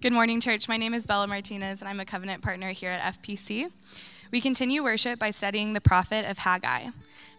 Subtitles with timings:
[0.00, 0.68] Good morning, church.
[0.68, 3.68] My name is Bella Martinez, and I'm a covenant partner here at FPC.
[4.30, 6.90] We continue worship by studying the prophet of Haggai.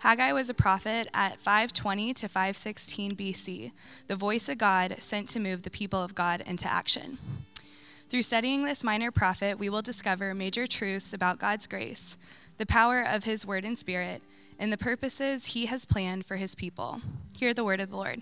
[0.02, 3.72] Haggai was a prophet at 520 to 516 BC,
[4.08, 7.18] the voice of God sent to move the people of God into action.
[8.10, 12.18] Through studying this minor prophet, we will discover major truths about God's grace,
[12.58, 14.22] the power of his word and spirit,
[14.60, 17.00] and the purposes he has planned for his people.
[17.38, 18.22] Hear the word of the Lord.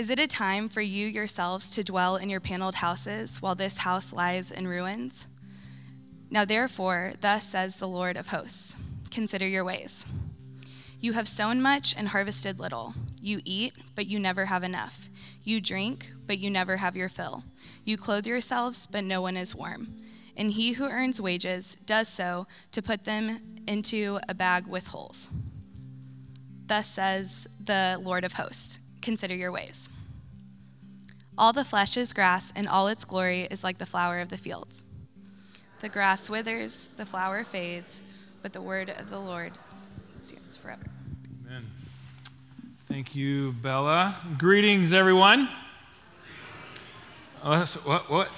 [0.00, 3.76] Is it a time for you yourselves to dwell in your paneled houses while this
[3.76, 5.28] house lies in ruins?
[6.30, 8.78] Now, therefore, thus says the Lord of hosts
[9.10, 10.06] Consider your ways.
[11.00, 12.94] You have sown much and harvested little.
[13.20, 15.10] You eat, but you never have enough.
[15.44, 17.44] You drink, but you never have your fill.
[17.84, 19.86] You clothe yourselves, but no one is warm.
[20.34, 25.28] And he who earns wages does so to put them into a bag with holes.
[26.64, 29.88] Thus says the Lord of hosts consider your ways.
[31.40, 34.36] All the flesh is grass, and all its glory is like the flower of the
[34.36, 34.84] fields.
[35.78, 38.02] The grass withers, the flower fades,
[38.42, 39.52] but the word of the Lord
[40.20, 40.82] stands forever.
[41.46, 41.64] Amen.
[42.88, 44.18] Thank you, Bella.
[44.36, 45.48] Greetings, everyone.
[47.42, 48.10] Oh, what?
[48.10, 48.28] What?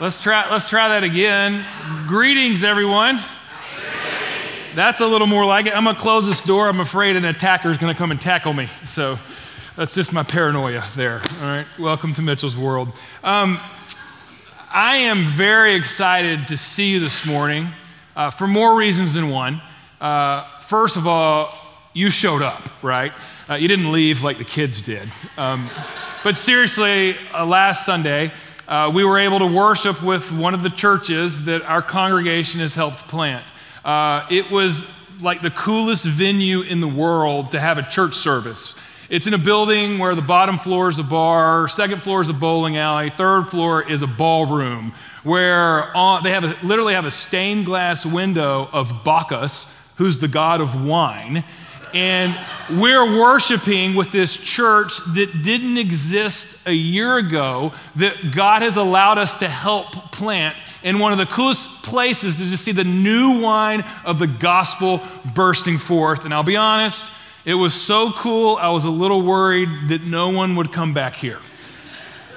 [0.00, 0.50] let's try.
[0.50, 1.62] Let's try that again.
[2.06, 3.20] Greetings, everyone.
[4.74, 5.76] That's a little more like it.
[5.76, 6.66] I'm to close this door.
[6.70, 8.68] I'm afraid an attacker is to come and tackle me.
[8.86, 9.18] So
[9.80, 11.22] that's just my paranoia there.
[11.40, 11.64] All right.
[11.78, 12.90] Welcome to Mitchell's World.
[13.24, 13.58] Um,
[14.70, 17.68] I am very excited to see you this morning
[18.14, 19.62] uh, for more reasons than one.
[19.98, 21.54] Uh, first of all,
[21.94, 23.14] you showed up, right?
[23.48, 25.08] Uh, you didn't leave like the kids did.
[25.38, 25.70] Um,
[26.22, 28.32] but seriously, uh, last Sunday,
[28.68, 32.74] uh, we were able to worship with one of the churches that our congregation has
[32.74, 33.46] helped plant.
[33.82, 34.84] Uh, it was
[35.22, 38.74] like the coolest venue in the world to have a church service.
[39.10, 42.32] It's in a building where the bottom floor is a bar, second floor is a
[42.32, 44.94] bowling alley, third floor is a ballroom,
[45.24, 50.28] where on, they have a, literally have a stained glass window of Bacchus, who's the
[50.28, 51.42] god of wine.
[51.92, 52.38] And
[52.80, 59.18] we're worshiping with this church that didn't exist a year ago, that God has allowed
[59.18, 63.40] us to help plant in one of the coolest places to just see the new
[63.40, 65.00] wine of the gospel
[65.34, 66.24] bursting forth.
[66.24, 67.12] And I'll be honest,
[67.44, 71.14] it was so cool, I was a little worried that no one would come back
[71.14, 71.38] here.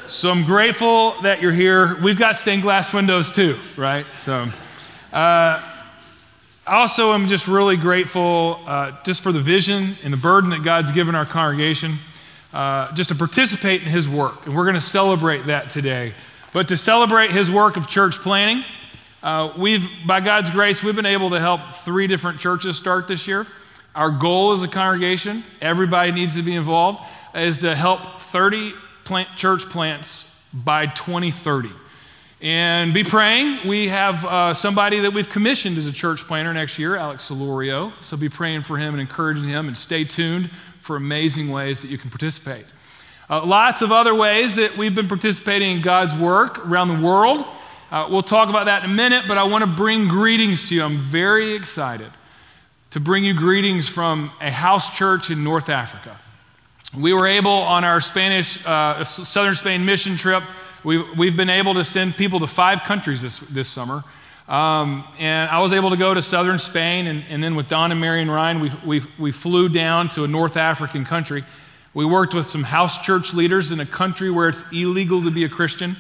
[0.07, 1.99] So I'm grateful that you're here.
[2.01, 4.05] We've got stained glass windows too, right?
[4.15, 4.47] So,
[5.11, 5.61] uh,
[6.65, 10.91] also, I'm just really grateful uh, just for the vision and the burden that God's
[10.91, 11.95] given our congregation,
[12.53, 14.45] uh, just to participate in His work.
[14.45, 16.13] And we're going to celebrate that today.
[16.53, 18.63] But to celebrate his work of church planning,
[19.23, 23.27] uh, we've, by God's grace, we've been able to help three different churches start this
[23.27, 23.47] year.
[23.95, 26.99] Our goal as a congregation, everybody needs to be involved,
[27.35, 28.73] is to help 30
[29.03, 31.69] plant, church plants by 2030.
[32.41, 33.67] And be praying.
[33.67, 37.93] We have uh, somebody that we've commissioned as a church planter next year, Alex Solorio.
[38.01, 40.49] So be praying for him and encouraging him, and stay tuned
[40.81, 42.65] for amazing ways that you can participate.
[43.29, 47.45] Uh, lots of other ways that we've been participating in God's work around the world.
[47.91, 50.75] Uh, we'll talk about that in a minute, but I want to bring greetings to
[50.75, 50.83] you.
[50.83, 52.09] I'm very excited
[52.93, 56.15] to bring you greetings from a house church in North Africa.
[56.95, 60.43] We were able on our Spanish, uh, Southern Spain mission trip,
[60.83, 64.03] we've, we've been able to send people to five countries this, this summer.
[64.47, 67.91] Um, and I was able to go to southern Spain, and, and then with Don
[67.91, 71.43] and Mary and Ryan, we, we, we flew down to a North African country.
[71.95, 75.45] We worked with some house church leaders in a country where it's illegal to be
[75.45, 75.95] a Christian,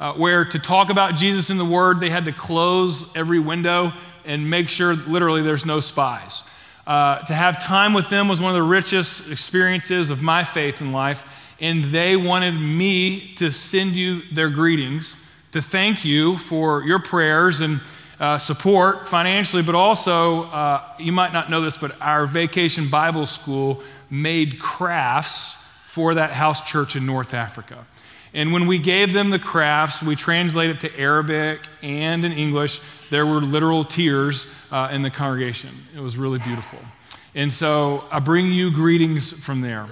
[0.00, 3.92] uh, where to talk about Jesus in the Word, they had to close every window
[4.28, 6.44] and make sure literally there's no spies.
[6.86, 10.80] Uh, to have time with them was one of the richest experiences of my faith
[10.80, 11.24] in life,
[11.60, 15.16] and they wanted me to send you their greetings,
[15.52, 17.80] to thank you for your prayers and
[18.20, 23.26] uh, support financially, but also, uh, you might not know this, but our vacation Bible
[23.26, 27.86] school made crafts for that house church in North Africa.
[28.38, 32.80] And when we gave them the crafts, we translated it to Arabic and in English.
[33.10, 35.70] There were literal tears uh, in the congregation.
[35.92, 36.78] It was really beautiful.
[37.34, 39.86] And so I bring you greetings from there.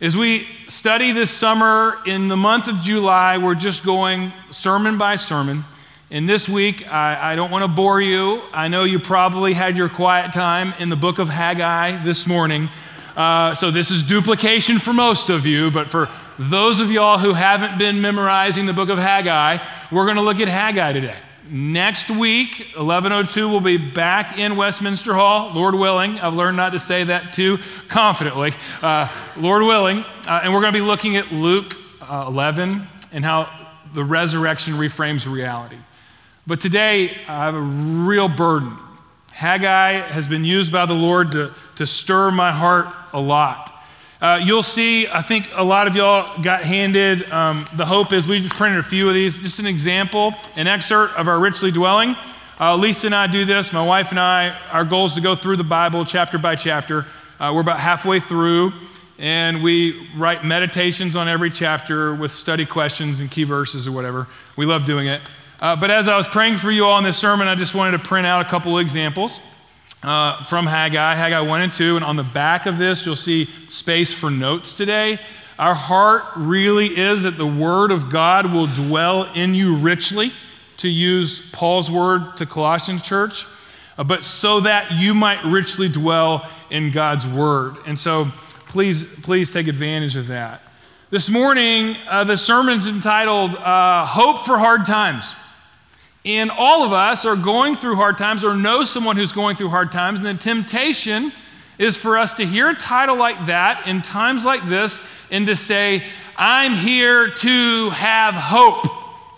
[0.00, 5.16] As we study this summer in the month of July, we're just going sermon by
[5.16, 5.64] sermon.
[6.12, 8.40] And this week, I, I don't want to bore you.
[8.52, 12.68] I know you probably had your quiet time in the book of Haggai this morning.
[13.16, 16.08] Uh, so this is duplication for most of you, but for
[16.38, 19.58] those of y'all who haven't been memorizing the book of Haggai,
[19.92, 21.16] we're going to look at Haggai today.
[21.48, 26.18] Next week, 1102, we'll be back in Westminster Hall, Lord willing.
[26.18, 27.58] I've learned not to say that too
[27.88, 28.52] confidently.
[28.80, 29.98] Uh, Lord willing.
[30.26, 33.50] Uh, and we're going to be looking at Luke uh, 11 and how
[33.92, 35.76] the resurrection reframes reality.
[36.46, 38.78] But today, I have a real burden.
[39.32, 43.73] Haggai has been used by the Lord to, to stir my heart a lot.
[44.24, 48.26] Uh, you'll see, I think a lot of y'all got handed um, the hope is
[48.26, 49.38] we just printed a few of these.
[49.38, 52.16] Just an example, an excerpt of our richly dwelling.
[52.58, 53.70] Uh, Lisa and I do this.
[53.70, 57.04] My wife and I, our goal is to go through the Bible chapter by chapter.
[57.38, 58.72] Uh, we're about halfway through,
[59.18, 64.26] and we write meditations on every chapter with study questions and key verses or whatever.
[64.56, 65.20] We love doing it.
[65.60, 67.98] Uh, but as I was praying for you all in this sermon, I just wanted
[67.98, 69.42] to print out a couple of examples
[70.02, 71.96] uh, from Haggai, Haggai 1 and 2.
[71.96, 75.18] And on the back of this, you'll see space for notes today.
[75.58, 80.32] Our heart really is that the Word of God will dwell in you richly,
[80.78, 83.46] to use Paul's word to Colossians church,
[83.96, 87.76] uh, but so that you might richly dwell in God's Word.
[87.86, 88.26] And so
[88.66, 90.60] please, please take advantage of that.
[91.10, 95.32] This morning, uh, the sermon's entitled uh, Hope for Hard Times.
[96.24, 99.68] And all of us are going through hard times or know someone who's going through
[99.68, 100.20] hard times.
[100.20, 101.32] And the temptation
[101.78, 105.56] is for us to hear a title like that in times like this and to
[105.56, 106.02] say,
[106.36, 108.86] I'm here to have hope.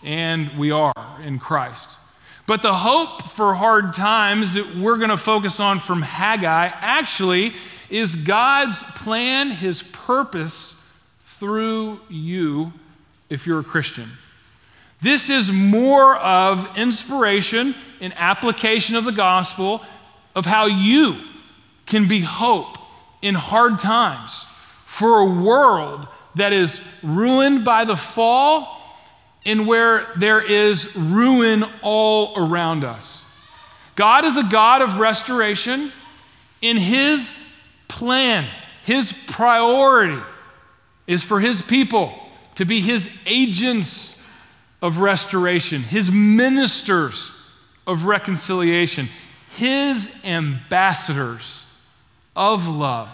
[0.05, 0.93] And we are
[1.25, 1.99] in Christ.
[2.47, 7.53] But the hope for hard times that we're going to focus on from Haggai actually
[7.91, 10.81] is God's plan, his purpose
[11.25, 12.73] through you
[13.29, 14.09] if you're a Christian.
[15.07, 19.85] This is more of inspiration and application of the gospel
[20.35, 21.19] of how you
[21.87, 22.77] can be hope
[23.23, 24.47] in hard times
[24.85, 28.83] for a world that is ruined by the fall
[29.45, 33.25] and where there is ruin all around us.
[33.95, 35.93] God is a God of restoration.
[36.61, 37.33] In His
[37.87, 38.45] plan,
[38.83, 40.21] His priority
[41.07, 42.13] is for His people
[42.57, 44.16] to be His agents
[44.87, 47.33] of restoration, his ministers
[47.89, 49.09] of reconciliation,
[49.57, 51.67] his ambassadors
[52.37, 53.13] of love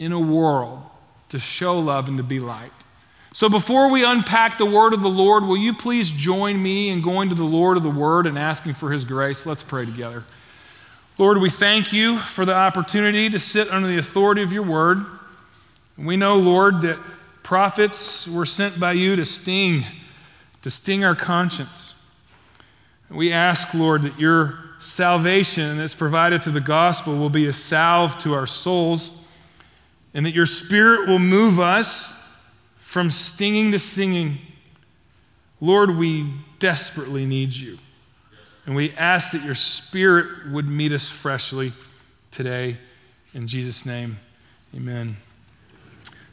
[0.00, 0.82] in a world
[1.28, 2.72] to show love and to be light.
[3.32, 7.00] So, before we unpack the word of the Lord, will you please join me in
[7.00, 9.46] going to the Lord of the word and asking for his grace?
[9.46, 10.24] Let's pray together.
[11.16, 14.98] Lord, we thank you for the opportunity to sit under the authority of your word.
[15.96, 16.98] We know, Lord, that
[17.44, 19.84] prophets were sent by you to sting
[20.62, 21.94] to sting our conscience.
[23.10, 28.18] We ask, Lord, that your salvation that's provided through the gospel will be a salve
[28.18, 29.26] to our souls,
[30.14, 32.14] and that your spirit will move us
[32.76, 34.38] from stinging to singing.
[35.60, 37.78] Lord, we desperately need you.
[38.66, 41.72] And we ask that your spirit would meet us freshly
[42.30, 42.76] today.
[43.34, 44.18] In Jesus' name,
[44.74, 45.16] amen.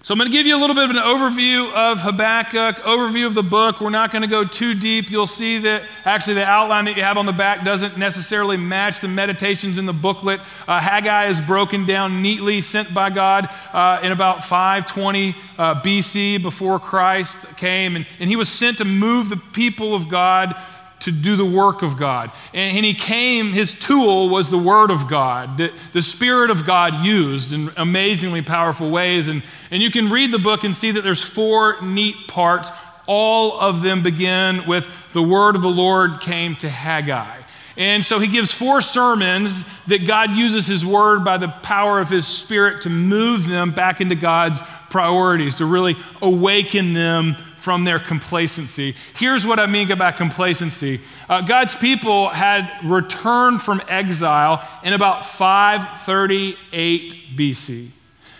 [0.05, 3.25] So I'm going to give you a little bit of an overview of Habakkuk, overview
[3.25, 3.81] of the book.
[3.81, 5.09] We're not going to go too deep.
[5.09, 9.01] You'll see that actually the outline that you have on the back doesn't necessarily match
[9.01, 10.41] the meditations in the booklet.
[10.67, 16.39] Uh, Haggai is broken down neatly, sent by God uh, in about 520 uh, BC
[16.39, 17.95] before Christ came.
[17.95, 20.55] And, and he was sent to move the people of God
[21.01, 22.31] to do the work of God.
[22.53, 27.05] And, he came, his tool was the Word of God, that the Spirit of God
[27.05, 29.27] used in amazingly powerful ways.
[29.27, 32.71] And, and you can read the book and see that there's four neat parts.
[33.07, 37.41] All of them begin with the Word of the Lord came to Haggai.
[37.77, 42.09] And so he gives four sermons that God uses his word by the power of
[42.09, 47.35] his spirit to move them back into God's priorities, to really awaken them
[47.65, 48.95] from their complacency.
[49.15, 55.25] Here's what I mean about complacency uh, God's people had returned from exile in about
[55.25, 57.87] 538 BC.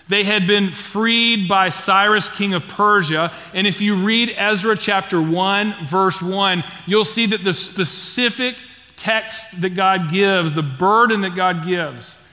[0.08, 3.34] They had been freed by Cyrus, king of Persia.
[3.56, 8.58] And if you read Ezra chapter 1, verse 1, you'll see that the specific
[8.96, 12.24] text that God gives, the burden that God gives,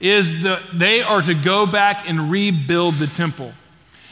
[0.00, 3.52] is that they are to go back and rebuild the temple.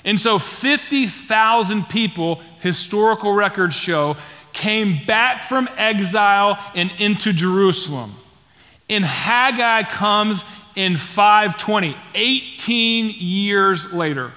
[0.06, 4.16] And so 50,000 people, historical records show,
[4.52, 8.14] came back from exile and into Jerusalem.
[8.88, 10.44] And Haggai comes
[10.76, 14.32] in 520, 18 years later.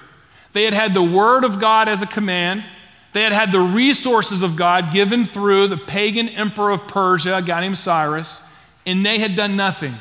[0.52, 2.66] They had had the word of God as a command.
[3.12, 7.42] They had had the resources of God given through the pagan emperor of Persia, a
[7.42, 8.42] guy named Cyrus,
[8.84, 9.94] and they had done nothing.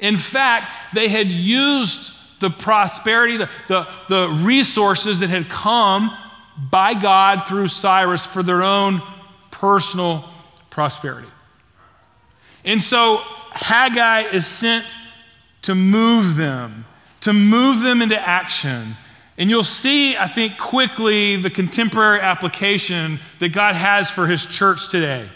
[0.00, 6.16] In fact, they had used the prosperity, the, the, the resources that had come
[6.70, 9.02] by God through Cyrus for their own
[9.50, 10.24] personal
[10.70, 11.28] prosperity.
[12.64, 13.18] And so
[13.52, 14.86] Haggai is sent
[15.62, 16.84] to move them,
[17.22, 18.96] to move them into action.
[19.38, 24.88] And you'll see, I think, quickly the contemporary application that God has for his church
[24.88, 25.28] today.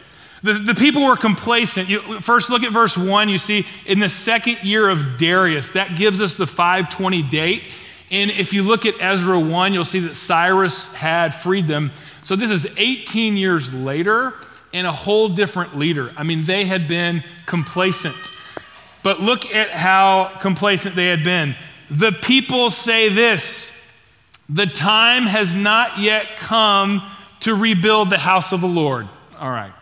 [0.42, 1.88] The, the people were complacent.
[1.88, 3.28] You, first, look at verse 1.
[3.28, 7.62] You see, in the second year of Darius, that gives us the 520 date.
[8.10, 11.92] And if you look at Ezra 1, you'll see that Cyrus had freed them.
[12.22, 14.34] So this is 18 years later
[14.72, 16.12] and a whole different leader.
[16.16, 18.16] I mean, they had been complacent.
[19.02, 21.56] But look at how complacent they had been.
[21.90, 23.76] The people say this
[24.48, 27.02] the time has not yet come
[27.40, 29.08] to rebuild the house of the Lord.
[29.38, 29.72] All right.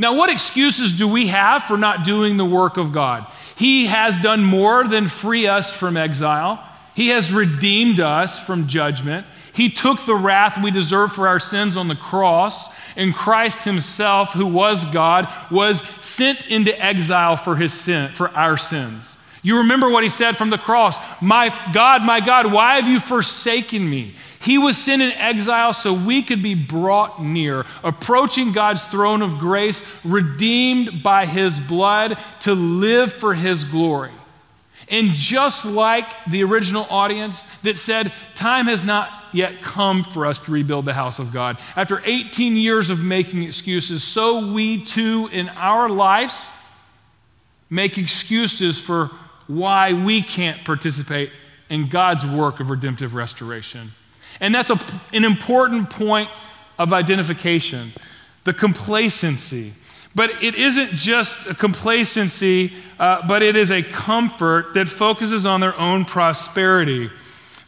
[0.00, 3.26] Now, what excuses do we have for not doing the work of God?
[3.54, 6.58] He has done more than free us from exile.
[6.94, 9.26] He has redeemed us from judgment.
[9.52, 14.32] He took the wrath we deserve for our sins on the cross, and Christ himself,
[14.32, 19.18] who was God, was sent into exile for his sin, for our sins.
[19.42, 23.00] You remember what he said from the cross My God, my God, why have you
[23.00, 24.14] forsaken me?
[24.40, 29.38] He was sent in exile so we could be brought near, approaching God's throne of
[29.38, 34.12] grace, redeemed by his blood to live for his glory.
[34.88, 40.38] And just like the original audience that said, Time has not yet come for us
[40.38, 45.28] to rebuild the house of God, after 18 years of making excuses, so we too
[45.32, 46.48] in our lives
[47.68, 49.10] make excuses for
[49.46, 51.30] why we can't participate
[51.68, 53.92] in God's work of redemptive restoration.
[54.40, 54.80] And that's a,
[55.12, 56.30] an important point
[56.78, 57.92] of identification
[58.44, 59.72] the complacency.
[60.14, 65.60] But it isn't just a complacency, uh, but it is a comfort that focuses on
[65.60, 67.10] their own prosperity.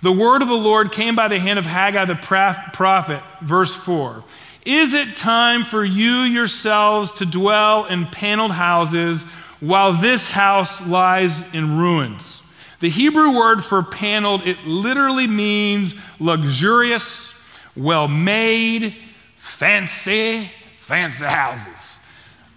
[0.00, 4.25] The word of the Lord came by the hand of Haggai the prophet, verse 4.
[4.64, 9.25] Is it time for you yourselves to dwell in paneled houses
[9.61, 12.42] while this house lies in ruins?
[12.83, 17.33] The Hebrew word for paneled, it literally means luxurious,
[17.77, 18.97] well made,
[19.37, 22.01] fancy, fancy houses.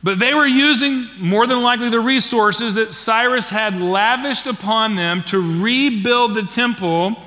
[0.01, 5.21] But they were using more than likely the resources that Cyrus had lavished upon them
[5.25, 7.17] to rebuild the temple,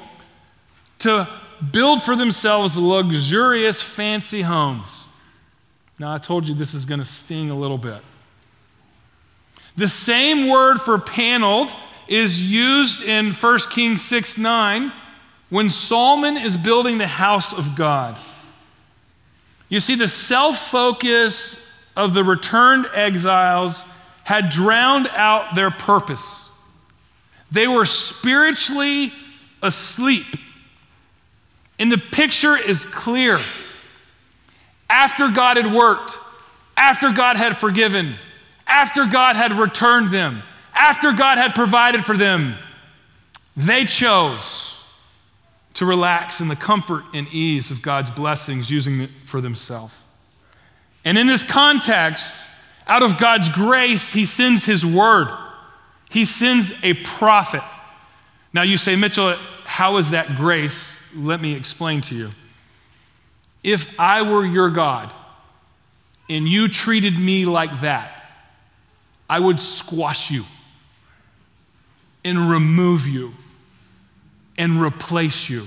[0.99, 1.29] to
[1.71, 5.07] build for themselves luxurious, fancy homes.
[6.01, 8.03] Now, I told you this is going to sting a little bit.
[9.77, 11.73] The same word for paneled
[12.09, 14.93] is used in 1 Kings 6 9
[15.51, 18.17] when Solomon is building the house of God.
[19.69, 21.65] You see, the self focus
[21.97, 23.85] of the returned exiles
[24.25, 26.49] had drowned out their purpose.
[27.51, 29.13] They were spiritually
[29.63, 30.27] asleep.
[31.79, 33.39] And the picture is clear.
[34.91, 36.19] After God had worked,
[36.77, 38.17] after God had forgiven,
[38.67, 40.43] after God had returned them,
[40.79, 42.55] after God had provided for them,
[43.57, 44.77] they chose
[45.75, 49.95] to relax in the comfort and ease of God's blessings, using it for themselves.
[51.05, 52.49] And in this context,
[52.87, 55.29] out of God's grace, He sends His word.
[56.11, 57.63] He sends a prophet.
[58.53, 61.15] Now you say, Mitchell, how is that grace?
[61.15, 62.31] Let me explain to you.
[63.63, 65.13] If I were your God
[66.31, 68.15] and you treated me like that,
[69.29, 70.45] I would squash you
[72.25, 73.35] and remove you
[74.57, 75.67] and replace you.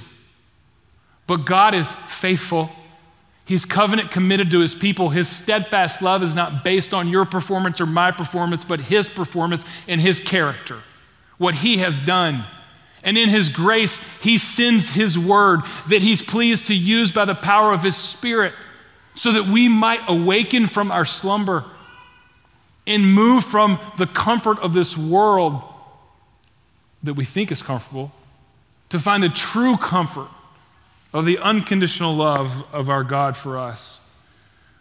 [1.28, 2.70] But God is faithful.
[3.46, 5.10] He's covenant committed to his people.
[5.10, 9.66] His steadfast love is not based on your performance or my performance, but his performance
[9.88, 10.80] and his character,
[11.38, 12.46] what he has done.
[13.04, 17.34] And in his grace, he sends his word that he's pleased to use by the
[17.34, 18.54] power of his spirit
[19.16, 21.66] so that we might awaken from our slumber
[22.86, 25.62] and move from the comfort of this world
[27.04, 28.12] that we think is comfortable
[28.90, 30.30] to find the true comfort
[31.14, 34.00] of the unconditional love of our God for us.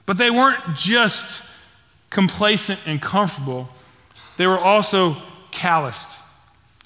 [0.07, 1.43] But they weren't just
[2.11, 3.69] complacent and comfortable,
[4.37, 5.17] they were also
[5.51, 6.19] calloused.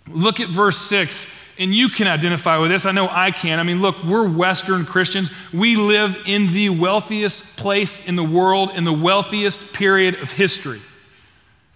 [0.08, 2.84] Look at verse 6, and you can identify with this.
[2.84, 3.58] I know I can.
[3.58, 5.30] I mean, look, we're Western Christians.
[5.52, 10.82] We live in the wealthiest place in the world, in the wealthiest period of history.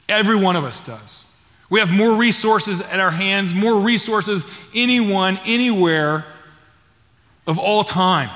[0.09, 1.25] Every one of us does.
[1.71, 4.45] We have more resources at our hands, more resources
[4.75, 6.25] anyone, anywhere.
[7.47, 8.29] of all time.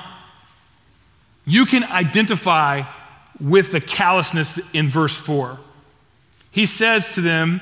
[1.45, 2.81] You can identify
[3.39, 5.59] with the callousness in verse 4.
[6.49, 7.61] He says to them,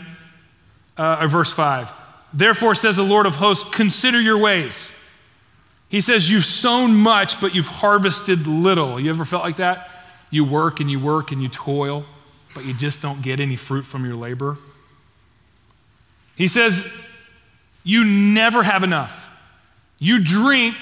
[0.96, 1.92] uh, verse 5,
[2.34, 4.92] Therefore, says the Lord of hosts, consider your ways.
[5.90, 8.98] He says, You've sown much, but you've harvested little.
[8.98, 9.90] You ever felt like that?
[10.30, 12.06] You work and you work and you toil,
[12.56, 14.58] but you just don't get any fruit from your labor.
[16.42, 16.92] He says,
[17.84, 19.30] You never have enough.
[20.00, 20.76] You drink,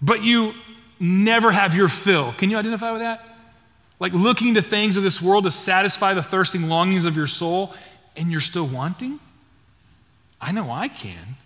[0.00, 0.54] but you
[0.98, 2.32] never have your fill.
[2.32, 3.22] Can you identify with that?
[4.00, 7.74] Like looking to things of this world to satisfy the thirsting longings of your soul,
[8.16, 9.20] and you're still wanting?
[10.40, 11.36] I know I can.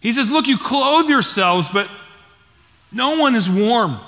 [0.00, 1.90] He says, Look, you clothe yourselves, but
[2.90, 3.98] no one is warm.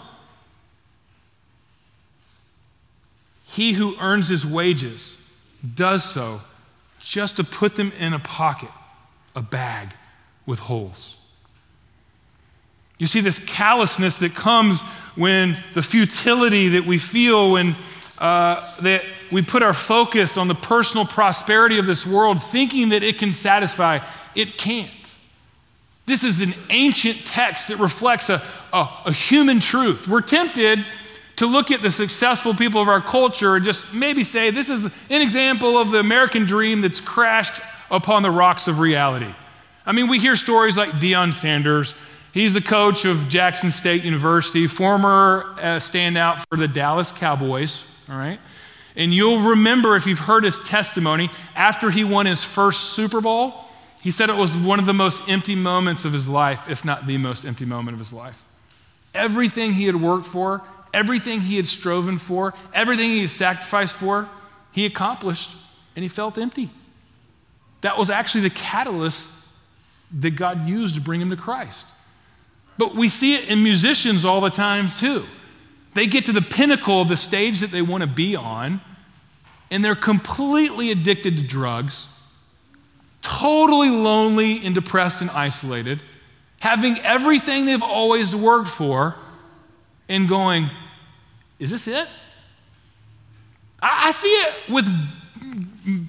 [3.48, 5.22] He who earns his wages
[5.74, 6.40] does so
[7.08, 8.68] just to put them in a pocket,
[9.34, 9.94] a bag
[10.44, 11.16] with holes.
[12.98, 14.82] You see, this callousness that comes
[15.16, 17.76] when the futility that we feel when
[18.18, 23.02] uh, that we put our focus on the personal prosperity of this world, thinking that
[23.02, 24.00] it can satisfy,
[24.34, 25.14] it can't.
[26.04, 30.08] This is an ancient text that reflects a, a, a human truth.
[30.08, 30.84] We're tempted
[31.38, 34.84] to look at the successful people of our culture and just maybe say, this is
[34.84, 39.32] an example of the American dream that's crashed upon the rocks of reality.
[39.86, 41.94] I mean, we hear stories like Deion Sanders
[42.32, 48.16] He's the coach of Jackson State University, former uh, standout for the Dallas Cowboys, all
[48.16, 48.38] right?
[48.94, 53.64] And you'll remember if you've heard his testimony, after he won his first Super Bowl,
[54.02, 57.06] he said it was one of the most empty moments of his life, if not
[57.06, 58.44] the most empty moment of his life.
[59.14, 64.28] Everything he had worked for, everything he had striven for, everything he had sacrificed for,
[64.72, 65.50] he accomplished,
[65.96, 66.70] and he felt empty.
[67.80, 69.30] That was actually the catalyst
[70.20, 71.86] that God used to bring him to Christ.
[72.76, 75.24] But we see it in musicians all the times too.
[75.94, 78.80] They get to the pinnacle of the stage that they want to be on,
[79.70, 82.06] and they're completely addicted to drugs,
[83.20, 86.00] totally lonely and depressed and isolated,
[86.60, 89.16] having everything they've always worked for,
[90.08, 90.70] and going,
[91.58, 92.08] Is this it?
[93.80, 94.88] I, I see it with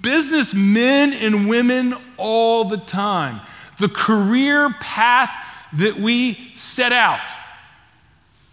[0.01, 3.41] businessmen and women all the time.
[3.79, 5.31] The career path
[5.73, 7.27] that we set out.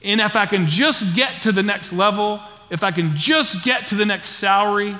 [0.03, 3.89] And if I can just get to the next level, if I can just get
[3.89, 4.97] to the next salary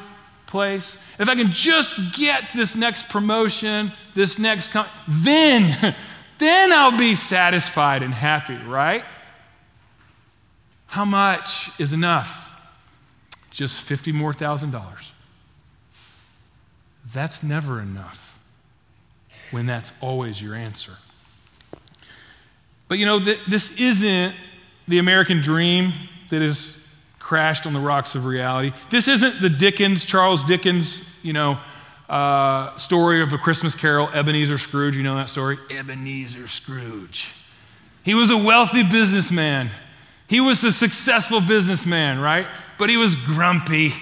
[0.47, 5.95] place, if I can just get this next promotion, this next, com- then,
[6.39, 9.05] then I'll be satisfied and happy, right?
[10.87, 12.53] How much is enough?
[13.51, 15.13] Just 50 more thousand dollars.
[17.13, 18.39] That's never enough
[19.51, 20.93] when that's always your answer.
[22.89, 24.35] But you know, th- this isn't
[24.89, 25.93] the American dream
[26.31, 26.87] that is
[27.19, 28.73] crashed on the rocks of reality.
[28.91, 31.59] This isn't the Dickens, Charles Dickens, you know,
[32.09, 34.97] uh, story of a Christmas carol, Ebenezer Scrooge.
[34.97, 35.59] You know that story?
[35.71, 37.33] Ebenezer Scrooge.
[38.05, 39.71] He was a wealthy businessman.
[40.29, 42.47] He was a successful businessman, right?
[42.79, 43.95] But he was grumpy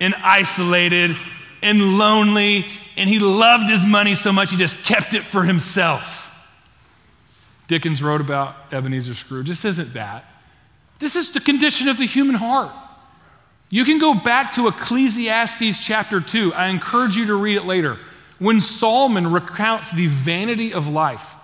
[0.00, 1.16] and isolated
[1.62, 6.32] and lonely, and he loved his money so much he just kept it for himself.
[7.66, 9.46] Dickens wrote about Ebenezer Scrooge.
[9.46, 10.24] This isn't that.
[10.98, 12.72] This is the condition of the human heart.
[13.68, 16.52] You can go back to Ecclesiastes chapter 2.
[16.54, 17.98] I encourage you to read it later.
[18.40, 21.34] When Solomon recounts the vanity of life,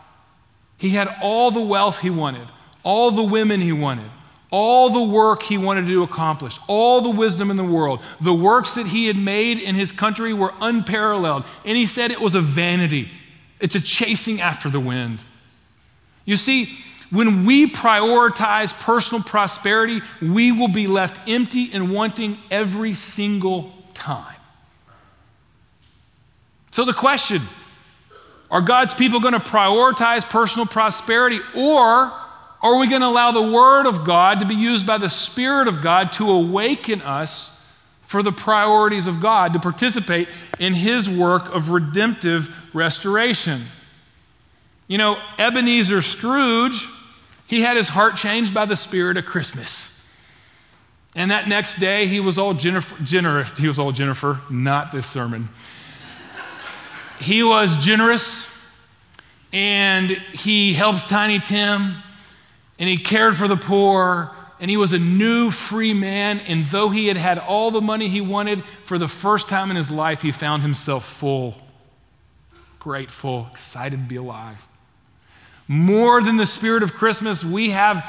[0.79, 2.49] he had all the wealth he wanted,
[2.87, 4.09] all the women he wanted,
[4.53, 8.01] all the work he wanted to accomplish, all the wisdom in the world.
[8.21, 11.43] The works that he had made in his country were unparalleled.
[11.65, 13.11] And he said it was a vanity,
[13.59, 15.25] it's a chasing after the wind.
[16.25, 16.79] You see,
[17.11, 24.37] when we prioritize personal prosperity, we will be left empty and wanting every single time.
[26.71, 27.43] So, the question
[28.49, 32.13] are God's people going to prioritize personal prosperity, or
[32.63, 35.69] are we going to allow the Word of God to be used by the Spirit
[35.69, 37.53] of God to awaken us
[38.03, 43.63] for the priorities of God, to participate in His work of redemptive restoration?
[44.89, 46.87] You know, Ebenezer Scrooge,
[47.49, 49.93] he had his heart changed by the spirit of Christmas.
[51.15, 53.51] And that next day, he was all Jennifer, generous.
[53.59, 55.49] He was all Jennifer, not this sermon.
[57.19, 58.53] he was generous,
[59.53, 61.97] and he helped Tiny Tim,
[62.79, 66.41] and he cared for the poor, and he was a new free man.
[66.41, 69.77] And though he had had all the money he wanted, for the first time in
[69.77, 71.55] his life, he found himself full,
[72.79, 74.67] grateful, excited to be alive.
[75.69, 78.05] More than the spirit of Christmas, we have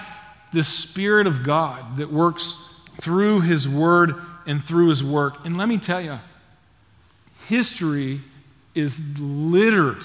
[0.54, 5.46] the Spirit of God that works through His Word and through His work.
[5.46, 6.20] And let me tell you,
[7.48, 8.22] history
[8.74, 10.04] is littered.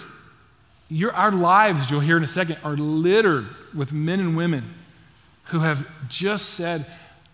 [1.12, 4.74] Our lives, you'll hear in a second, are littered with men and women
[5.44, 6.86] who have just said,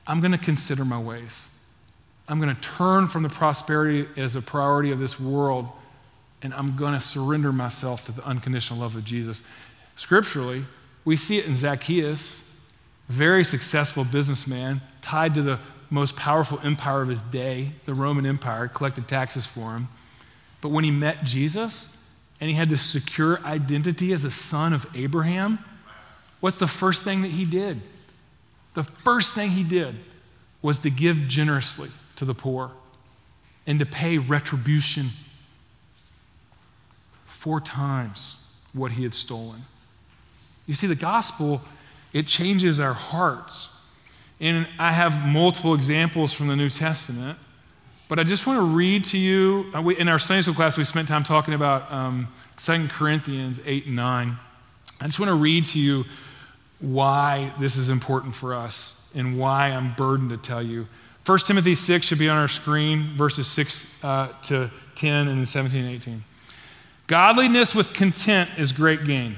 [0.07, 1.49] I'm going to consider my ways.
[2.29, 5.67] I'm going to turn from the prosperity as a priority of this world,
[6.43, 9.43] and I'm going to surrender myself to the unconditional love of Jesus.
[9.97, 10.65] Scripturally,
[11.05, 12.57] we see it in Zacchaeus,
[13.09, 15.59] very successful businessman, tied to the
[15.91, 19.89] most powerful empire of his day, the Roman Empire, collected taxes for him.
[20.61, 21.98] But when he met Jesus
[22.41, 25.59] and he had this secure identity as a son of Abraham,
[26.41, 27.81] what's the first thing that he did?
[28.75, 29.97] The first thing he did
[30.63, 32.71] was to give generously to the poor
[33.67, 35.09] and to pay retribution
[37.27, 39.65] four times what he had stolen.
[40.67, 41.63] You see, the gospel,
[42.13, 43.69] it changes our hearts.
[44.41, 47.39] And I have multiple examples from the New Testament,
[48.09, 49.71] but I just want to read to you.
[49.75, 53.87] Uh, in our Sunday school class, we spent time talking about um, 2 Corinthians 8
[53.87, 54.39] and 9.
[55.01, 56.05] I just want to read to you
[56.81, 60.87] why this is important for us and why I'm burdened to tell you
[61.29, 65.45] 1 Timothy 6 should be on our screen, verses 6 uh, to 10 and then
[65.45, 66.25] 17 and 18.
[67.07, 69.37] Godliness with content is great gain.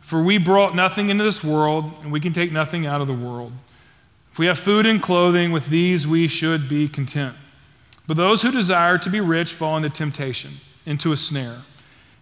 [0.00, 3.14] For we brought nothing into this world, and we can take nothing out of the
[3.14, 3.52] world.
[4.30, 7.34] If we have food and clothing, with these we should be content.
[8.06, 11.62] But those who desire to be rich fall into temptation, into a snare,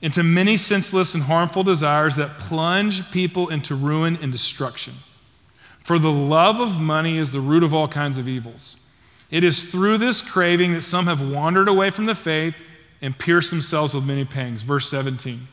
[0.01, 4.95] into many senseless and harmful desires that plunge people into ruin and destruction.
[5.81, 8.77] For the love of money is the root of all kinds of evils.
[9.31, 12.55] It is through this craving that some have wandered away from the faith
[13.03, 14.63] and pierced themselves with many pangs.
[14.63, 15.49] Verse 17.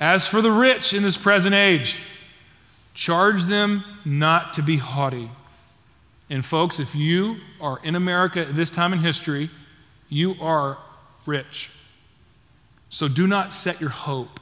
[0.00, 2.00] As for the rich in this present age,
[2.94, 5.30] charge them not to be haughty.
[6.30, 9.50] And, folks, if you are in America at this time in history,
[10.08, 10.78] you are
[11.26, 11.70] rich.
[12.88, 14.40] So do not set your hope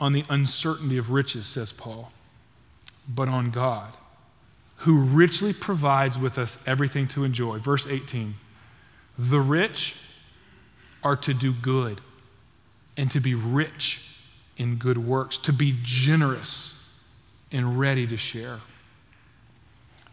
[0.00, 2.10] on the uncertainty of riches, says Paul,
[3.08, 3.92] but on God
[4.84, 7.58] who richly provides with us everything to enjoy.
[7.58, 8.34] Verse 18
[9.18, 9.96] The rich
[11.02, 12.00] are to do good
[12.96, 14.08] and to be rich
[14.56, 16.86] in good works, to be generous
[17.50, 18.60] and ready to share.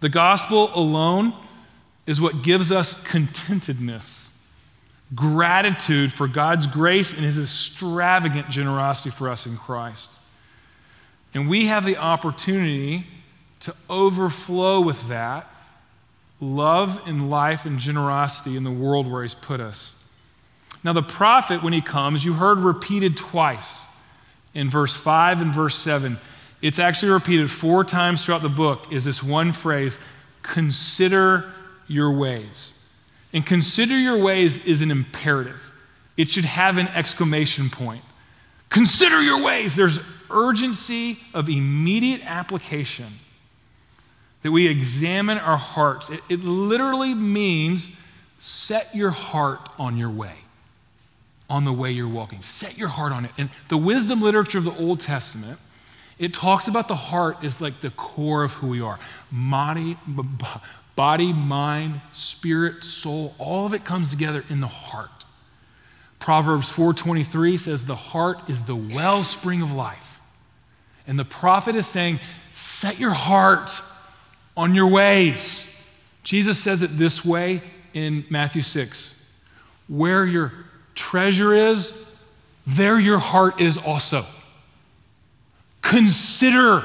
[0.01, 1.33] The gospel alone
[2.05, 4.37] is what gives us contentedness,
[5.15, 10.19] gratitude for God's grace and his extravagant generosity for us in Christ.
[11.33, 13.05] And we have the opportunity
[13.61, 15.47] to overflow with that
[16.41, 19.93] love and life and generosity in the world where He's put us.
[20.83, 23.85] Now, the prophet, when he comes, you heard repeated twice
[24.55, 26.17] in verse 5 and verse 7.
[26.61, 29.99] It's actually repeated four times throughout the book, is this one phrase
[30.43, 31.51] consider
[31.87, 32.77] your ways.
[33.33, 35.71] And consider your ways is an imperative,
[36.17, 38.03] it should have an exclamation point.
[38.69, 39.75] Consider your ways.
[39.75, 43.07] There's urgency of immediate application
[44.43, 46.09] that we examine our hearts.
[46.09, 47.91] It, it literally means
[48.39, 50.35] set your heart on your way,
[51.49, 52.41] on the way you're walking.
[52.41, 53.31] Set your heart on it.
[53.37, 55.59] And the wisdom literature of the Old Testament,
[56.21, 58.99] it talks about the heart is like the core of who we are.
[59.31, 59.97] Body,
[60.95, 65.09] body, mind, spirit, soul, all of it comes together in the heart.
[66.19, 70.21] Proverbs 4:23 says the heart is the wellspring of life.
[71.07, 72.19] And the prophet is saying,
[72.53, 73.81] set your heart
[74.55, 75.75] on your ways.
[76.23, 77.63] Jesus says it this way
[77.95, 79.27] in Matthew 6
[79.87, 80.53] Where your
[80.93, 81.97] treasure is,
[82.67, 84.23] there your heart is also.
[85.81, 86.83] Consider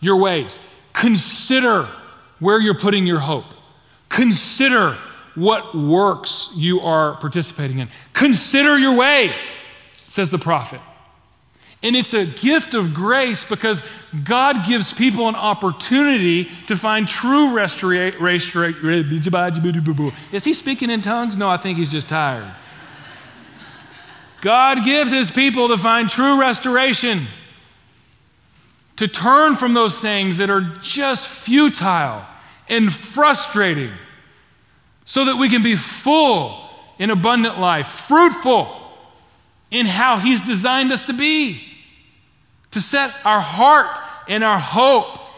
[0.00, 0.60] your ways.
[0.92, 1.88] Consider
[2.38, 3.46] where you're putting your hope.
[4.08, 4.96] Consider
[5.34, 7.88] what works you are participating in.
[8.12, 9.58] Consider your ways,
[10.08, 10.80] says the prophet.
[11.82, 13.84] And it's a gift of grace because
[14.24, 18.24] God gives people an opportunity to find true restoration.
[20.32, 21.36] Is he speaking in tongues?
[21.36, 22.50] No, I think he's just tired.
[24.40, 27.26] God gives his people to find true restoration,
[28.96, 32.24] to turn from those things that are just futile
[32.68, 33.90] and frustrating,
[35.04, 38.80] so that we can be full in abundant life, fruitful
[39.70, 41.60] in how he's designed us to be
[42.74, 45.28] to set our heart and our hope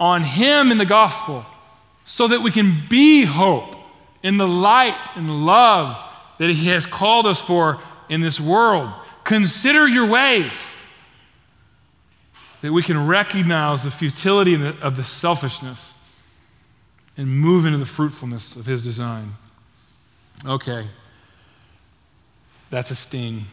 [0.00, 1.44] on Him in the gospel
[2.04, 3.76] so that we can be hope
[4.22, 5.98] in the light and love
[6.38, 8.90] that He has called us for in this world.
[9.24, 10.72] Consider your ways.
[12.62, 15.94] That we can recognize the futility of the selfishness
[17.16, 19.34] and move into the fruitfulness of His design.
[20.46, 20.86] Okay,
[22.70, 23.44] that's a sting.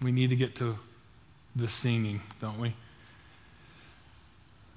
[0.00, 0.76] We need to get to
[1.54, 2.74] the singing, don't we?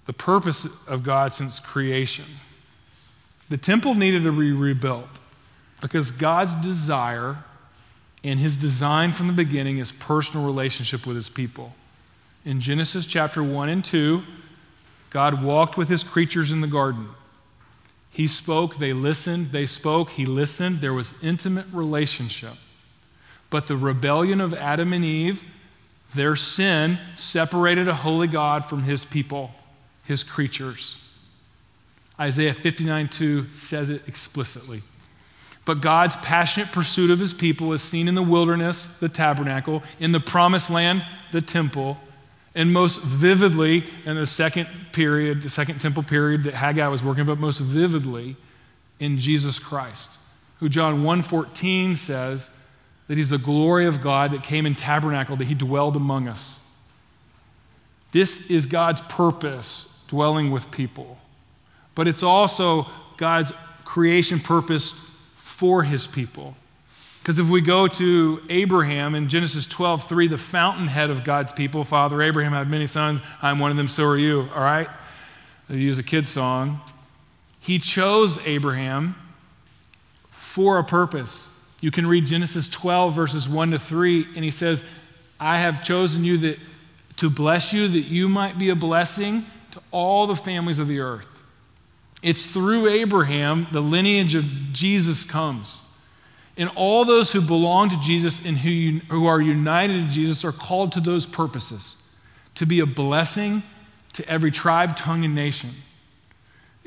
[0.05, 2.25] The purpose of God since creation.
[3.49, 5.19] The temple needed to be rebuilt
[5.81, 7.37] because God's desire
[8.23, 11.73] and his design from the beginning is personal relationship with his people.
[12.45, 14.21] In Genesis chapter 1 and 2,
[15.09, 17.07] God walked with his creatures in the garden.
[18.11, 20.79] He spoke, they listened, they spoke, he listened.
[20.79, 22.53] There was intimate relationship.
[23.49, 25.43] But the rebellion of Adam and Eve,
[26.13, 29.51] their sin, separated a holy God from his people,
[30.03, 31.01] his creatures.
[32.19, 34.81] Isaiah 59 2 says it explicitly.
[35.65, 40.11] But God's passionate pursuit of his people is seen in the wilderness, the tabernacle, in
[40.11, 41.97] the promised land, the temple,
[42.55, 47.25] and most vividly in the second period, the second temple period that Haggai was working,
[47.25, 48.37] but most vividly
[48.99, 50.17] in Jesus Christ,
[50.59, 52.49] who John 1:14 says
[53.07, 56.59] that he's the glory of God that came in tabernacle, that he dwelled among us.
[58.11, 61.19] This is God's purpose, dwelling with people.
[61.93, 62.87] But it's also
[63.17, 63.51] God's
[63.83, 64.91] creation purpose
[65.35, 66.55] for his people.
[67.25, 71.83] Because if we go to Abraham in Genesis 12, 3, the fountainhead of God's people,
[71.83, 74.87] Father Abraham had many sons, I'm one of them, so are you, all right?
[75.67, 76.81] They use a kid's song.
[77.59, 79.15] He chose Abraham
[80.29, 81.49] for a purpose.
[81.81, 84.85] You can read Genesis 12, verses 1 to 3, and he says,
[85.39, 86.59] I have chosen you that,
[87.17, 90.99] to bless you, that you might be a blessing to all the families of the
[90.99, 91.43] earth.
[92.21, 95.79] It's through Abraham the lineage of Jesus comes.
[96.57, 100.53] And all those who belong to Jesus and who, who are united to Jesus are
[100.53, 101.97] called to those purposes
[102.55, 103.61] to be a blessing
[104.13, 105.69] to every tribe, tongue, and nation.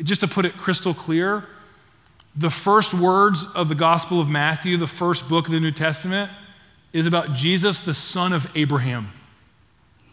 [0.03, 1.45] Just to put it crystal clear,
[2.35, 6.31] the first words of the Gospel of Matthew, the first book of the New Testament,
[6.93, 9.11] is about Jesus, the son of Abraham.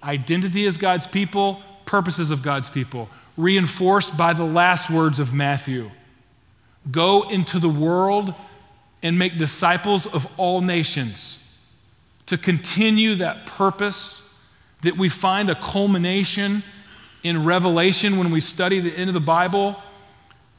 [0.03, 5.91] Identity as God's people, purposes of God's people, reinforced by the last words of Matthew
[6.91, 8.35] Go into the world
[9.05, 11.39] and make disciples of all nations.
[12.25, 14.35] To continue that purpose,
[14.81, 16.63] that we find a culmination
[17.21, 19.79] in Revelation when we study the end of the Bible.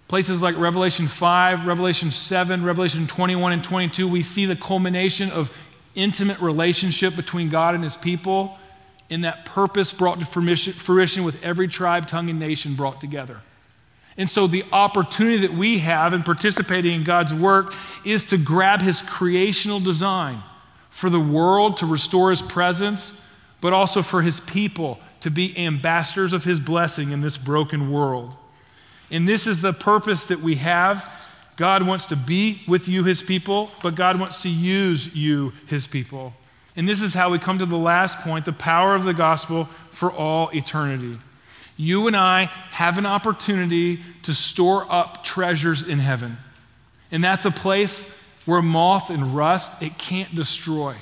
[0.06, 5.50] Places like Revelation 5, Revelation 7, Revelation 21 and 22, we see the culmination of
[5.96, 8.56] intimate relationship between God and his people,
[9.10, 13.40] and that purpose brought to fruition with every tribe, tongue, and nation brought together.
[14.18, 17.74] And so, the opportunity that we have in participating in God's work
[18.04, 20.42] is to grab His creational design
[20.88, 23.22] for the world to restore His presence,
[23.60, 28.34] but also for His people to be ambassadors of His blessing in this broken world.
[29.10, 31.12] And this is the purpose that we have.
[31.56, 35.86] God wants to be with you, His people, but God wants to use you, His
[35.86, 36.32] people.
[36.74, 39.68] And this is how we come to the last point the power of the gospel
[39.90, 41.18] for all eternity
[41.76, 46.38] you and I have an opportunity to store up treasures in heaven.
[47.10, 50.96] And that's a place where moth and rust it can't destroy.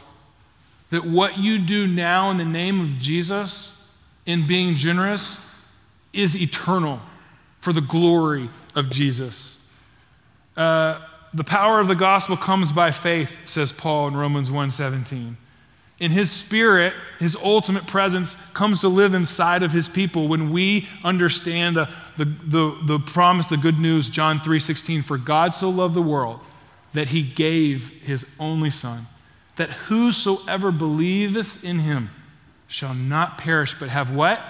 [0.90, 3.92] That what you do now in the name of Jesus
[4.26, 5.50] in being generous
[6.12, 7.00] is eternal
[7.60, 9.60] for the glory of Jesus.
[10.56, 11.00] Uh,
[11.32, 15.36] the power of the gospel comes by faith, says Paul in Romans 1:17.
[16.00, 20.88] In His Spirit, His ultimate presence comes to live inside of His people when we
[21.04, 25.94] understand the, the, the, the promise, the good news, John 3:16, For God so loved
[25.94, 26.40] the world
[26.92, 29.06] that He gave His only Son,
[29.56, 32.10] that whosoever believeth in Him
[32.66, 34.42] shall not perish, but have what?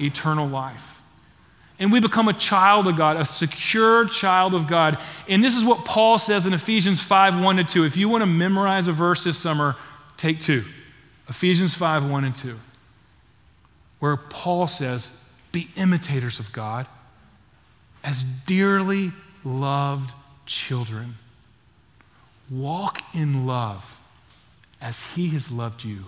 [0.00, 0.96] Eternal life.
[1.78, 4.98] And we become a child of God, a secure child of God.
[5.28, 7.84] And this is what Paul says in Ephesians 5 1 to 2.
[7.84, 9.76] If you want to memorize a verse this summer,
[10.16, 10.64] Take two
[11.28, 12.56] Ephesians 5 1 and 2,
[13.98, 16.86] where Paul says, Be imitators of God
[18.04, 19.12] as dearly
[19.44, 20.12] loved
[20.46, 21.16] children.
[22.48, 23.98] Walk in love
[24.80, 26.04] as he has loved you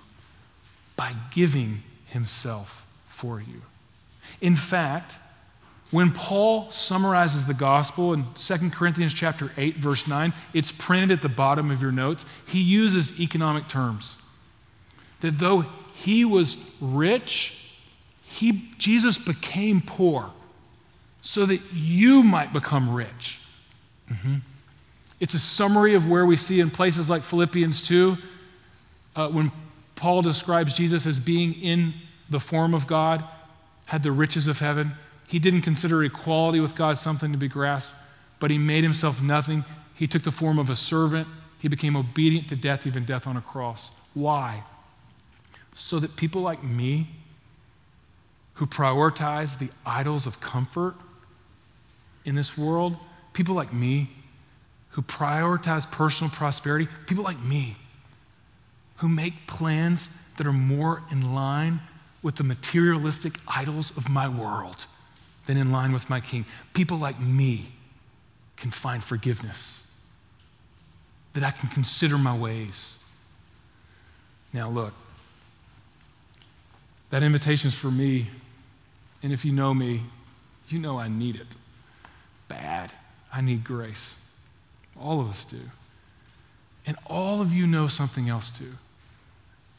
[0.94, 3.62] by giving himself for you.
[4.40, 5.18] In fact,
[5.90, 11.22] when Paul summarizes the gospel in 2 Corinthians chapter 8 verse 9, it's printed at
[11.22, 12.26] the bottom of your notes.
[12.46, 14.16] He uses economic terms.
[15.20, 15.60] That though
[15.94, 17.72] he was rich,
[18.22, 20.30] he, Jesus became poor
[21.22, 23.40] so that you might become rich.
[24.10, 24.36] Mm-hmm.
[25.20, 28.16] It's a summary of where we see in places like Philippians 2
[29.16, 29.50] uh, when
[29.96, 31.94] Paul describes Jesus as being in
[32.30, 33.24] the form of God,
[33.86, 34.92] had the riches of heaven.
[35.28, 37.94] He didn't consider equality with God something to be grasped,
[38.40, 39.62] but he made himself nothing.
[39.94, 41.28] He took the form of a servant.
[41.58, 43.90] He became obedient to death, even death on a cross.
[44.14, 44.64] Why?
[45.74, 47.08] So that people like me,
[48.54, 50.94] who prioritize the idols of comfort
[52.24, 52.96] in this world,
[53.34, 54.08] people like me,
[54.90, 57.76] who prioritize personal prosperity, people like me,
[58.96, 61.80] who make plans that are more in line
[62.22, 64.86] with the materialistic idols of my world
[65.48, 66.44] than in line with my king.
[66.74, 67.72] People like me
[68.58, 69.90] can find forgiveness,
[71.32, 73.02] that I can consider my ways.
[74.52, 74.92] Now, look,
[77.08, 78.26] that invitation is for me,
[79.22, 80.02] and if you know me,
[80.68, 81.56] you know I need it
[82.48, 82.92] bad.
[83.32, 84.22] I need grace.
[85.00, 85.60] All of us do.
[86.86, 88.72] And all of you know something else too.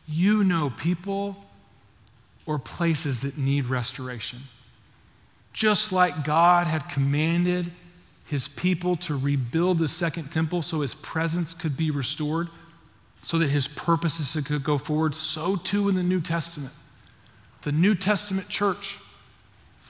[0.07, 1.37] You know people
[2.47, 4.39] or places that need restoration.
[5.53, 7.71] Just like God had commanded
[8.25, 12.47] his people to rebuild the second temple so his presence could be restored,
[13.21, 16.73] so that his purposes could go forward, so too in the New Testament.
[17.63, 18.99] The New Testament church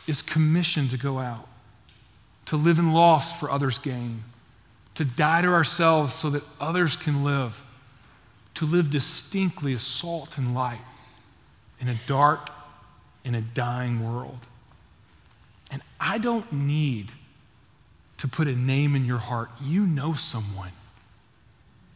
[0.08, 1.48] is commissioned to go out,
[2.46, 4.24] to live in loss for others' gain,
[4.96, 7.62] to die to ourselves so that others can live,
[8.56, 10.82] to live distinctly as salt and light
[11.80, 12.50] in a dark
[13.24, 14.40] and a dying world.
[15.72, 17.12] And I don't need
[18.18, 19.50] to put a name in your heart.
[19.62, 20.72] You know someone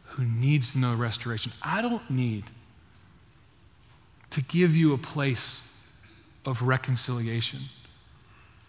[0.04, 1.52] who needs to know restoration.
[1.62, 2.44] I don't need
[4.30, 5.68] to give you a place
[6.44, 7.60] of reconciliation,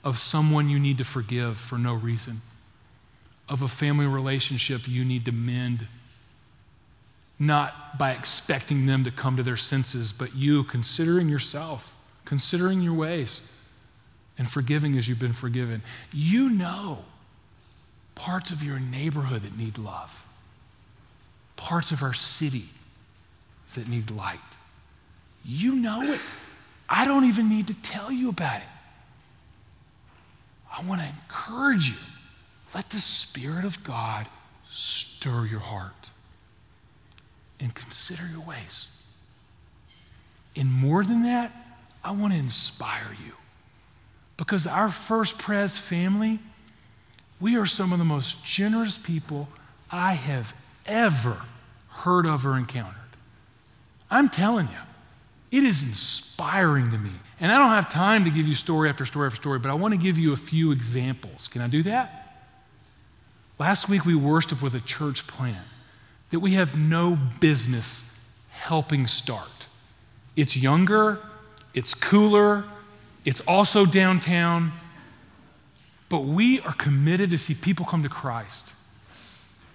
[0.04, 2.42] of someone you need to forgive for no reason,
[3.48, 5.88] of a family relationship you need to mend
[7.38, 12.94] not by expecting them to come to their senses, but you considering yourself, considering your
[12.94, 13.52] ways,
[14.38, 15.82] and forgiving as you've been forgiven.
[16.12, 17.00] You know
[18.16, 20.26] parts of your neighborhood that need love,
[21.56, 22.66] parts of our city
[23.76, 24.40] that need light.
[25.44, 26.20] You know it.
[26.88, 28.68] I don't even need to tell you about it.
[30.76, 31.96] I want to encourage you.
[32.74, 34.28] Let the Spirit of God
[34.70, 36.10] stir your heart
[37.60, 38.88] and consider your ways.
[40.56, 41.52] And more than that,
[42.04, 43.34] I want to inspire you.
[44.38, 46.40] Because our First Pres family,
[47.40, 49.48] we are some of the most generous people
[49.92, 50.54] I have
[50.86, 51.42] ever
[51.90, 52.96] heard of or encountered.
[54.12, 57.12] I'm telling you, it is inspiring to me.
[57.40, 59.74] And I don't have time to give you story after story after story, but I
[59.74, 61.48] want to give you a few examples.
[61.48, 62.44] Can I do that?
[63.58, 65.68] Last week we worshiped with a church plant
[66.32, 68.14] that we have no business
[68.50, 69.68] helping start.
[70.36, 71.20] It's younger,
[71.74, 72.66] it's cooler,
[73.26, 74.72] it's also downtown,
[76.10, 78.74] but we are committed to see people come to Christ.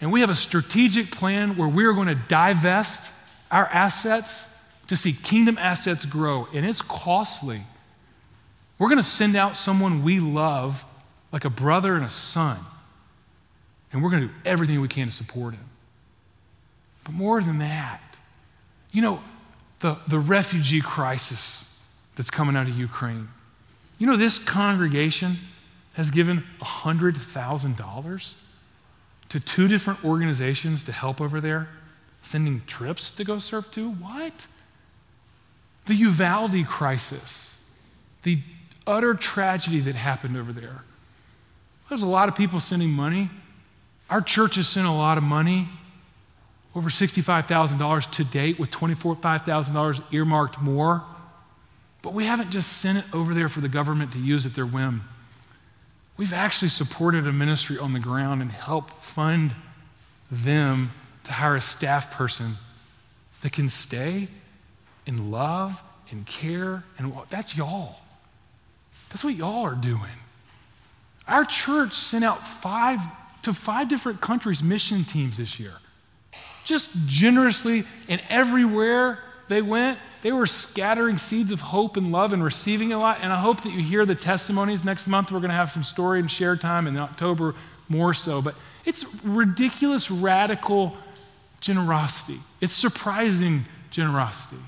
[0.01, 3.13] And we have a strategic plan where we are going to divest
[3.51, 7.61] our assets to see kingdom assets grow, and it's costly.
[8.79, 10.85] We're going to send out someone we love,
[11.33, 12.59] like a brother and a son,
[13.93, 15.65] and we're going to do everything we can to support him.
[17.05, 18.01] But more than that,
[18.93, 19.21] you know,
[19.81, 21.79] the, the refugee crisis
[22.17, 23.29] that's coming out of Ukraine.
[24.01, 25.37] You know, this congregation
[25.93, 28.35] has given $100,000
[29.29, 31.69] to two different organizations to help over there,
[32.23, 33.91] sending trips to go serve to.
[33.91, 34.47] What?
[35.85, 37.63] The Uvalde crisis,
[38.23, 38.39] the
[38.87, 40.83] utter tragedy that happened over there.
[41.91, 43.29] There's a lot of people sending money.
[44.09, 45.69] Our church has sent a lot of money
[46.75, 51.03] over $65,000 to date, with $24,000 earmarked more.
[52.03, 54.67] But we haven't just sent it over there for the government to use at their
[54.67, 55.03] whim.
[56.17, 59.55] We've actually supported a ministry on the ground and helped fund
[60.31, 60.93] them
[61.25, 62.53] to hire a staff person
[63.43, 64.29] that can stay
[65.07, 66.85] and love and care.
[66.99, 67.97] And that's y'all.
[69.09, 70.01] That's what y'all are doing.
[71.27, 73.01] Our church sent out five
[73.43, 75.73] to five different countries mission teams this year
[76.65, 79.19] just generously, and everywhere
[79.51, 83.19] they went, they were scattering seeds of hope and love and receiving a lot.
[83.21, 84.85] And I hope that you hear the testimonies.
[84.85, 87.57] Next month, we're going to have some story and share time, in October,
[87.89, 88.41] more so.
[88.41, 90.97] But it's ridiculous, radical
[91.61, 92.39] generosity.
[92.61, 94.63] It's surprising generosity.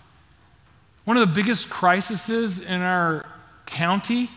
[1.04, 3.24] One of the biggest crises in our
[3.66, 4.30] county,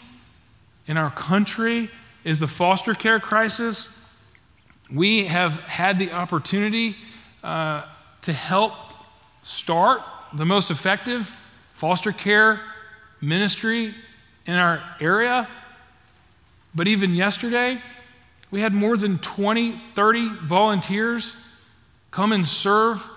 [0.85, 1.89] in our country,
[2.23, 3.99] is the foster care crisis.
[4.93, 6.97] We have had the opportunity
[7.43, 7.85] uh,
[8.21, 8.73] to help
[9.41, 10.03] start
[10.33, 11.31] the most effective
[11.73, 12.61] foster care
[13.21, 13.93] ministry
[14.45, 15.47] in our area.
[16.73, 17.81] But even yesterday,
[18.51, 21.35] we had more than 20, 30 volunteers
[22.11, 23.07] come and serve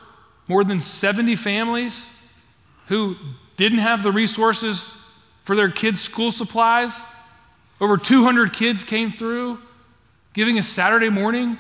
[0.49, 2.13] more than 70 families
[2.87, 3.17] who
[3.57, 4.95] didn't have the resources
[5.45, 7.03] for their kids' school supplies.
[7.81, 9.59] Over 200 kids came through
[10.33, 11.59] giving a Saturday morning.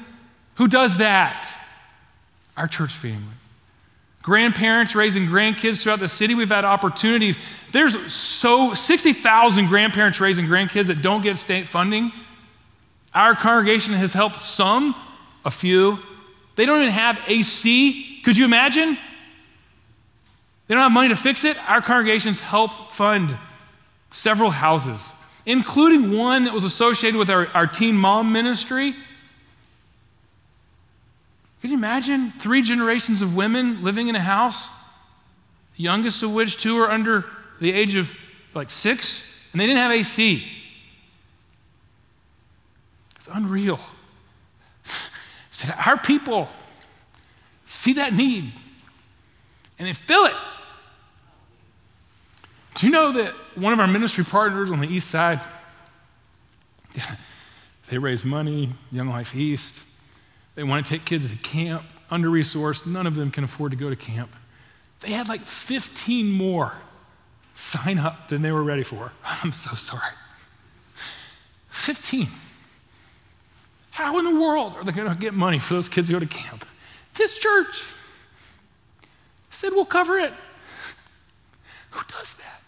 [0.54, 1.52] Who does that?
[2.56, 3.34] Our church family.
[4.28, 6.34] Grandparents raising grandkids throughout the city.
[6.34, 7.38] We've had opportunities.
[7.72, 12.12] There's so 60,000 grandparents raising grandkids that don't get state funding.
[13.14, 14.94] Our congregation has helped some,
[15.46, 15.98] a few.
[16.56, 18.20] They don't even have AC.
[18.22, 18.98] Could you imagine?
[20.66, 21.56] They don't have money to fix it.
[21.66, 23.34] Our congregation's helped fund
[24.10, 25.14] several houses,
[25.46, 28.94] including one that was associated with our, our teen mom ministry.
[31.60, 34.68] Can you imagine three generations of women living in a house,
[35.76, 37.24] the youngest of which two are under
[37.60, 38.12] the age of
[38.54, 40.46] like six, and they didn't have AC?
[43.16, 43.80] It's unreal.
[45.86, 46.48] Our people
[47.64, 48.52] see that need
[49.78, 50.34] and they feel it.
[52.74, 55.40] Do you know that one of our ministry partners on the east side,
[57.88, 59.84] they raise money, Young Life East.
[60.58, 62.84] They want to take kids to camp, under resourced.
[62.84, 64.34] None of them can afford to go to camp.
[64.98, 66.72] They had like 15 more
[67.54, 69.12] sign up than they were ready for.
[69.24, 70.12] I'm so sorry.
[71.68, 72.26] 15.
[73.90, 76.18] How in the world are they going to get money for those kids to go
[76.18, 76.66] to camp?
[77.14, 77.84] This church
[79.50, 80.32] said, We'll cover it.
[81.92, 82.58] Who does that?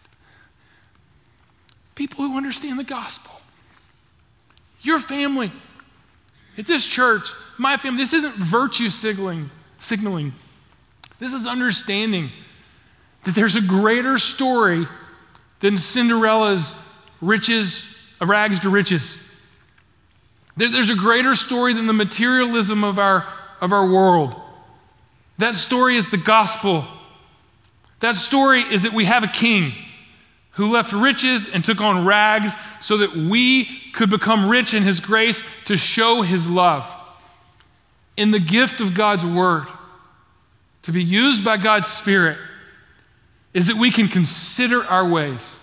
[1.97, 3.33] people who understand the gospel.
[4.81, 5.51] Your family,
[6.57, 7.29] it's this church,
[7.59, 8.03] my family.
[8.03, 10.33] This isn't virtue signaling, signaling.
[11.19, 12.31] This is understanding
[13.25, 14.87] that there's a greater story
[15.61, 16.75] than Cinderella's
[17.21, 19.17] riches, rags to riches.
[20.57, 23.27] There, there's a greater story than the materialism of our,
[23.61, 24.35] of our world.
[25.39, 26.85] That story is the gospel.
[28.01, 29.73] That story is that we have a king
[30.53, 35.01] who left riches and took on rags so that we could become rich in his
[35.01, 36.85] grace to show his love.
[38.17, 39.67] In the gift of God's word,
[40.83, 42.39] to be used by God's Spirit,
[43.55, 45.61] is that we can consider our ways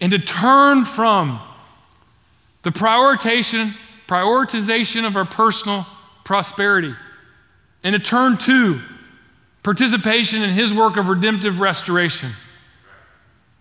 [0.00, 1.40] and to turn from
[2.62, 3.72] the prioritization,
[4.08, 5.86] prioritization of our personal
[6.24, 6.94] prosperity
[7.84, 8.80] and to turn to
[9.62, 12.30] participation in his work of redemptive restoration.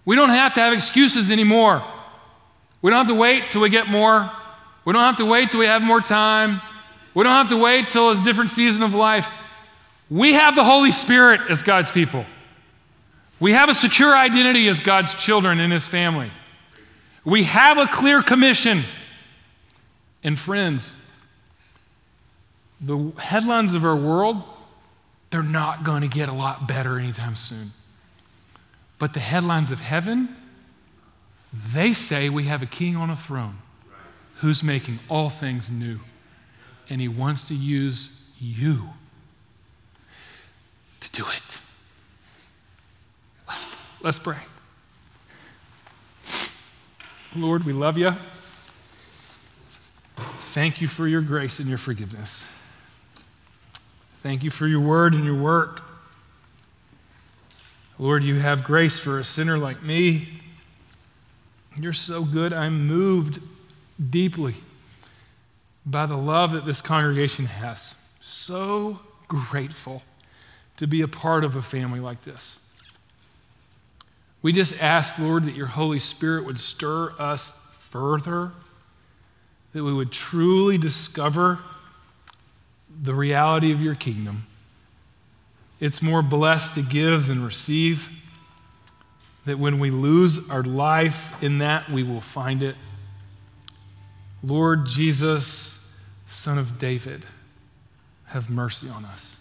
[0.06, 1.84] We don't have to have excuses anymore.
[2.82, 4.30] We don't have to wait till we get more.
[4.86, 6.62] We don't have to wait till we have more time.
[7.14, 9.32] We don't have to wait till it's a different season of life.
[10.10, 12.26] We have the Holy Spirit as God's people.
[13.40, 16.32] We have a secure identity as God's children in His family.
[17.24, 18.84] We have a clear commission.
[20.24, 20.94] And friends,
[22.80, 24.44] the headlines of our world,
[25.30, 27.72] they're not going to get a lot better anytime soon.
[29.02, 30.30] But the headlines of heaven,
[31.74, 33.58] they say we have a king on a throne
[34.36, 36.00] who's making all things new.
[36.88, 38.92] And he wants to use you
[41.00, 41.58] to do it.
[43.48, 44.38] Let's, let's pray.
[47.36, 48.12] Lord, we love you.
[50.16, 52.46] Thank you for your grace and your forgiveness.
[54.22, 55.91] Thank you for your word and your work.
[58.02, 60.28] Lord, you have grace for a sinner like me.
[61.80, 62.52] You're so good.
[62.52, 63.40] I'm moved
[64.10, 64.56] deeply
[65.86, 67.94] by the love that this congregation has.
[68.20, 70.02] So grateful
[70.78, 72.58] to be a part of a family like this.
[74.42, 77.52] We just ask, Lord, that your Holy Spirit would stir us
[77.92, 78.52] further,
[79.74, 81.60] that we would truly discover
[83.04, 84.48] the reality of your kingdom
[85.82, 88.08] it's more blessed to give than receive.
[89.46, 92.76] That when we lose our life in that, we will find it.
[94.44, 97.26] Lord Jesus, Son of David,
[98.26, 99.38] have mercy on us.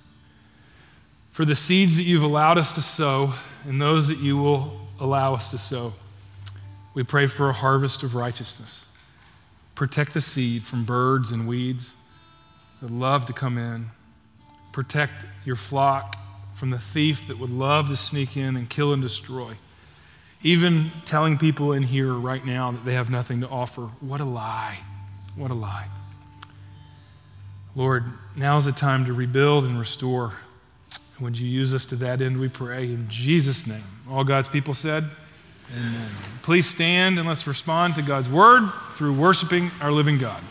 [1.33, 3.35] For the seeds that you've allowed us to sow
[3.67, 5.93] and those that you will allow us to sow,
[6.95, 8.87] we pray for a harvest of righteousness.
[9.75, 11.95] Protect the seed from birds and weeds
[12.81, 13.87] that love to come in.
[14.73, 16.17] Protect your flock
[16.61, 19.55] from the thief that would love to sneak in and kill and destroy.
[20.43, 23.89] Even telling people in here right now that they have nothing to offer.
[24.01, 24.79] What a lie.
[25.37, 25.87] What a lie.
[27.75, 28.05] Lord,
[28.37, 30.35] now is the time to rebuild and restore.
[31.19, 33.83] Would you use us to that end, we pray, in Jesus' name.
[34.11, 35.05] All God's people said,
[35.75, 36.11] Amen.
[36.43, 40.43] Please stand and let's respond to God's word through worshiping our living God.